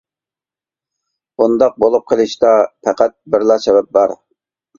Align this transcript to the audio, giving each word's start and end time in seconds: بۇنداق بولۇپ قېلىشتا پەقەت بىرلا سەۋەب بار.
بۇنداق 1.41 1.75
بولۇپ 1.83 2.07
قېلىشتا 2.13 2.55
پەقەت 2.89 3.15
بىرلا 3.37 3.61
سەۋەب 3.69 3.95
بار. 4.01 4.17